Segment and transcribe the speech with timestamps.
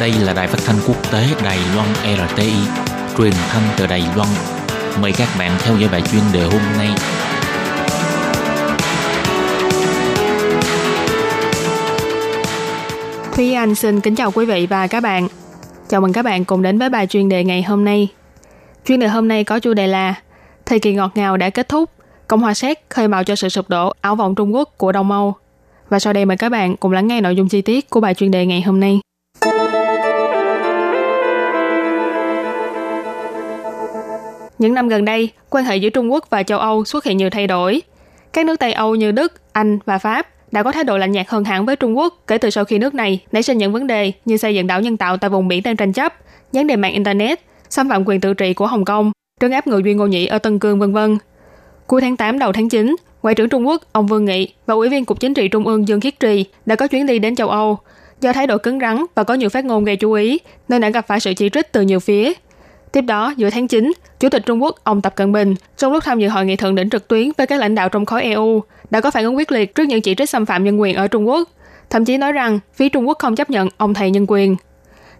[0.00, 2.52] Đây là đài phát thanh quốc tế Đài Loan RTI,
[3.18, 4.28] truyền thanh từ Đài Loan.
[5.02, 6.88] Mời các bạn theo dõi bài chuyên đề hôm nay.
[13.36, 15.28] Thúy Anh xin kính chào quý vị và các bạn.
[15.88, 18.08] Chào mừng các bạn cùng đến với bài chuyên đề ngày hôm nay.
[18.86, 20.14] Chuyên đề hôm nay có chủ đề là
[20.66, 21.90] Thời kỳ ngọt ngào đã kết thúc,
[22.28, 25.10] Cộng hòa Séc khơi mào cho sự sụp đổ ảo vọng Trung Quốc của Đông
[25.10, 25.34] Âu.
[25.88, 28.14] Và sau đây mời các bạn cùng lắng nghe nội dung chi tiết của bài
[28.14, 29.00] chuyên đề ngày hôm nay.
[34.58, 37.30] Những năm gần đây, quan hệ giữa Trung Quốc và châu Âu xuất hiện nhiều
[37.30, 37.82] thay đổi.
[38.32, 41.28] Các nước Tây Âu như Đức, Anh và Pháp đã có thái độ lạnh nhạt
[41.28, 43.86] hơn hẳn với Trung Quốc kể từ sau khi nước này nảy sinh những vấn
[43.86, 46.14] đề như xây dựng đảo nhân tạo tại vùng biển đang tranh chấp,
[46.52, 47.40] gián đề mạng Internet,
[47.70, 50.38] xâm phạm quyền tự trị của Hồng Kông, trấn áp người Duy Ngô Nhĩ ở
[50.38, 51.18] Tân Cương, vân vân.
[51.86, 54.88] Cuối tháng 8 đầu tháng 9, Ngoại trưởng Trung Quốc ông Vương Nghị và Ủy
[54.88, 57.48] viên Cục Chính trị Trung ương Dương Khiết Trì đã có chuyến đi đến châu
[57.48, 57.78] Âu.
[58.20, 60.90] Do thái độ cứng rắn và có nhiều phát ngôn gây chú ý, nên đã
[60.90, 62.32] gặp phải sự chỉ trích từ nhiều phía.
[62.92, 66.04] Tiếp đó, giữa tháng 9, Chủ tịch Trung Quốc ông Tập Cận Bình trong lúc
[66.04, 68.62] tham dự hội nghị thượng đỉnh trực tuyến với các lãnh đạo trong khối EU
[68.90, 71.08] đã có phản ứng quyết liệt trước những chỉ trích xâm phạm nhân quyền ở
[71.08, 71.48] Trung Quốc,
[71.90, 74.56] thậm chí nói rằng phía Trung Quốc không chấp nhận ông thầy nhân quyền.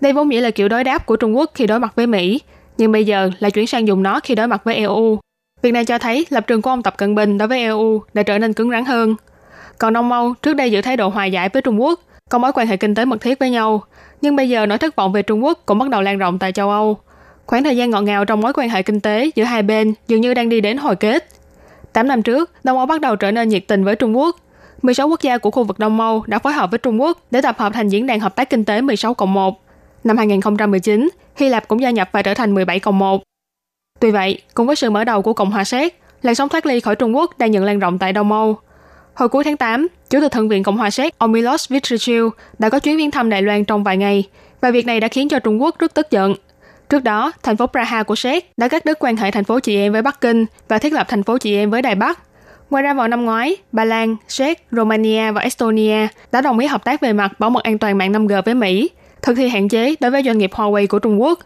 [0.00, 2.40] Đây vốn dĩ là kiểu đối đáp của Trung Quốc khi đối mặt với Mỹ,
[2.78, 5.18] nhưng bây giờ lại chuyển sang dùng nó khi đối mặt với EU.
[5.62, 8.22] Việc này cho thấy lập trường của ông Tập Cận Bình đối với EU đã
[8.22, 9.16] trở nên cứng rắn hơn.
[9.78, 12.52] Còn Đông Âu trước đây giữ thái độ hòa giải với Trung Quốc, có mối
[12.54, 13.82] quan hệ kinh tế mật thiết với nhau,
[14.22, 16.52] nhưng bây giờ nỗi thất vọng về Trung Quốc cũng bắt đầu lan rộng tại
[16.52, 16.98] châu Âu.
[17.46, 20.20] Khoảng thời gian ngọt ngào trong mối quan hệ kinh tế giữa hai bên dường
[20.20, 21.28] như đang đi đến hồi kết.
[21.92, 24.36] 8 năm trước, Đông Âu bắt đầu trở nên nhiệt tình với Trung Quốc.
[24.82, 27.42] 16 quốc gia của khu vực Đông Âu đã phối hợp với Trung Quốc để
[27.42, 29.64] tập hợp thành diễn đàn hợp tác kinh tế 16 cộng 1.
[30.04, 33.22] Năm 2019, Hy Lạp cũng gia nhập và trở thành 17 cộng 1.
[34.00, 36.80] Tuy vậy, cùng với sự mở đầu của Cộng hòa Séc, làn sóng thoát ly
[36.80, 38.58] khỏi Trung Quốc đang nhận lan rộng tại Đông Âu.
[39.14, 42.24] Hồi cuối tháng 8, Chủ tịch Thượng viện Cộng hòa Séc ông Milos Vystrchil
[42.58, 44.24] đã có chuyến viếng thăm Đài Loan trong vài ngày,
[44.60, 46.34] và việc này đã khiến cho Trung Quốc rất tức giận.
[46.88, 49.76] Trước đó, thành phố Praha của Séc đã cắt đứt quan hệ thành phố chị
[49.76, 52.20] em với Bắc Kinh và thiết lập thành phố chị em với Đài Bắc.
[52.70, 56.84] Ngoài ra vào năm ngoái, Ba Lan, Séc, Romania và Estonia đã đồng ý hợp
[56.84, 58.90] tác về mặt bảo mật an toàn mạng 5G với Mỹ,
[59.22, 61.38] thực thi hạn chế đối với doanh nghiệp Huawei của Trung Quốc.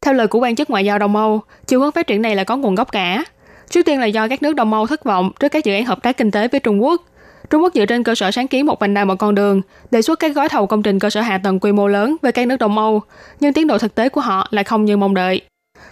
[0.00, 2.44] Theo lời của quan chức ngoại giao Đông Âu, chiều hướng phát triển này là
[2.44, 3.24] có nguồn gốc cả.
[3.70, 6.02] Trước tiên là do các nước Đông Âu thất vọng trước các dự án hợp
[6.02, 7.02] tác kinh tế với Trung Quốc.
[7.50, 10.02] Trung Quốc dựa trên cơ sở sáng kiến một vành đai một con đường, đề
[10.02, 12.46] xuất các gói thầu công trình cơ sở hạ tầng quy mô lớn với các
[12.46, 13.02] nước Đông Âu,
[13.40, 15.40] nhưng tiến độ thực tế của họ lại không như mong đợi.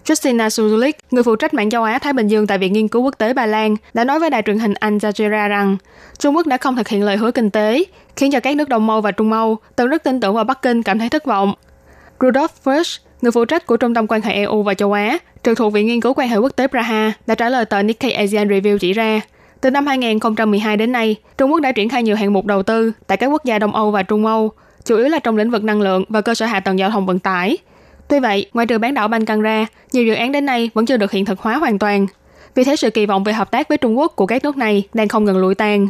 [0.05, 3.03] Justina Suzulik, người phụ trách mạng châu Á Thái Bình Dương tại Viện Nghiên cứu
[3.03, 5.77] Quốc tế Ba Lan, đã nói với đài truyền hình Al Jazeera rằng
[6.19, 7.85] Trung Quốc đã không thực hiện lời hứa kinh tế,
[8.17, 10.63] khiến cho các nước Đông Âu và Trung Âu từng rất tin tưởng vào Bắc
[10.63, 11.55] Kinh cảm thấy thất vọng.
[12.21, 15.59] Rudolf Frisch, người phụ trách của Trung tâm quan hệ EU và châu Á, trực
[15.59, 18.49] thuộc Viện Nghiên cứu quan hệ quốc tế Praha, đã trả lời tờ Nikkei Asian
[18.49, 19.21] Review chỉ ra,
[19.61, 22.93] từ năm 2012 đến nay, Trung Quốc đã triển khai nhiều hạng mục đầu tư
[23.07, 24.53] tại các quốc gia Đông Âu và Trung Âu,
[24.85, 27.07] chủ yếu là trong lĩnh vực năng lượng và cơ sở hạ tầng giao thông
[27.07, 27.59] vận tải.
[28.09, 30.97] Tuy vậy, ngoài trừ bán đảo Ban ra, nhiều dự án đến nay vẫn chưa
[30.97, 32.07] được hiện thực hóa hoàn toàn.
[32.55, 34.83] Vì thế sự kỳ vọng về hợp tác với Trung Quốc của các nước này
[34.95, 35.89] đang không ngừng lụi tàn.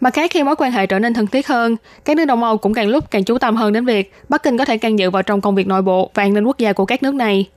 [0.00, 2.58] Mặt khác khi mối quan hệ trở nên thân thiết hơn, các nước Đông Âu
[2.58, 5.10] cũng càng lúc càng chú tâm hơn đến việc Bắc Kinh có thể can dự
[5.10, 7.48] vào trong công việc nội bộ và an ninh quốc gia của các nước này.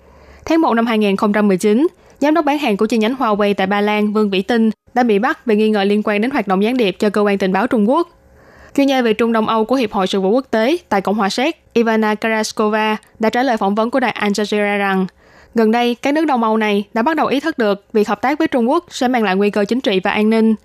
[0.46, 1.88] Tháng 1 năm 2019,
[2.20, 5.04] giám đốc bán hàng của chi nhánh Huawei tại Ba Lan Vương Vĩ Tinh đã
[5.04, 7.38] bị bắt vì nghi ngờ liên quan đến hoạt động gián điệp cho cơ quan
[7.38, 8.10] tình báo Trung Quốc.
[8.76, 11.16] Chuyên gia về Trung Đông Âu của Hiệp hội Sự vụ Quốc tế tại Cộng
[11.16, 15.06] hòa Séc Ivana Karaskova đã trả lời phỏng vấn của đài Al Jazeera rằng
[15.56, 18.22] gần đây các nước Đông Âu này đã bắt đầu ý thức được việc hợp
[18.22, 20.56] tác với Trung Quốc sẽ mang lại nguy cơ chính trị và an ninh.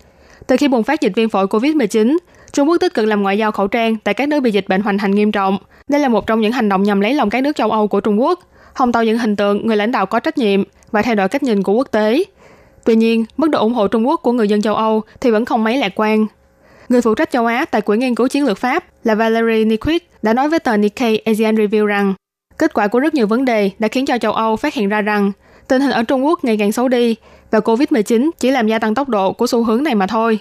[0.47, 2.17] Từ khi bùng phát dịch viêm phổi COVID-19,
[2.53, 4.81] Trung Quốc tích cực làm ngoại giao khẩu trang tại các nước bị dịch bệnh
[4.81, 5.57] hoành hành nghiêm trọng.
[5.87, 8.01] Đây là một trong những hành động nhằm lấy lòng các nước châu Âu của
[8.01, 8.39] Trung Quốc,
[8.73, 11.43] hòng tạo những hình tượng người lãnh đạo có trách nhiệm và thay đổi cách
[11.43, 12.23] nhìn của quốc tế.
[12.85, 15.45] Tuy nhiên, mức độ ủng hộ Trung Quốc của người dân châu Âu thì vẫn
[15.45, 16.25] không mấy lạc quan.
[16.89, 20.03] Người phụ trách châu Á tại Quỹ nghiên cứu chiến lược Pháp là Valerie Niquit
[20.21, 22.13] đã nói với tờ Nikkei Asian Review rằng
[22.57, 25.01] kết quả của rất nhiều vấn đề đã khiến cho châu Âu phát hiện ra
[25.01, 25.31] rằng
[25.67, 27.15] tình hình ở Trung Quốc ngày càng xấu đi
[27.51, 30.39] và COVID-19 chỉ làm gia tăng tốc độ của xu hướng này mà thôi.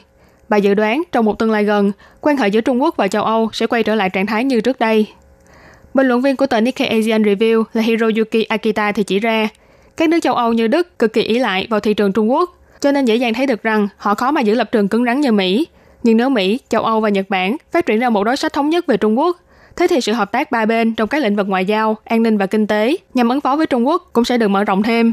[0.48, 3.24] Bà dự đoán trong một tương lai gần, quan hệ giữa Trung Quốc và châu
[3.24, 5.06] Âu sẽ quay trở lại trạng thái như trước đây.
[5.94, 9.48] Bình luận viên của tờ Nikkei Asian Review là Hiroyuki Akita thì chỉ ra,
[10.00, 12.58] các nước châu Âu như Đức cực kỳ ý lại vào thị trường Trung Quốc,
[12.80, 15.20] cho nên dễ dàng thấy được rằng họ khó mà giữ lập trường cứng rắn
[15.20, 15.66] như Mỹ.
[16.02, 18.70] Nhưng nếu Mỹ, châu Âu và Nhật Bản phát triển ra một đối sách thống
[18.70, 19.36] nhất về Trung Quốc,
[19.76, 22.38] thế thì sự hợp tác ba bên trong các lĩnh vực ngoại giao, an ninh
[22.38, 25.12] và kinh tế nhằm ứng phó với Trung Quốc cũng sẽ được mở rộng thêm.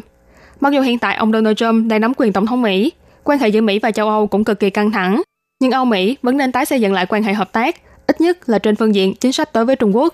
[0.60, 2.92] Mặc dù hiện tại ông Donald Trump đang nắm quyền tổng thống Mỹ,
[3.24, 5.22] quan hệ giữa Mỹ và châu Âu cũng cực kỳ căng thẳng,
[5.60, 7.75] nhưng Âu Mỹ vẫn nên tái xây dựng lại quan hệ hợp tác,
[8.07, 10.13] ít nhất là trên phương diện chính sách đối với Trung Quốc.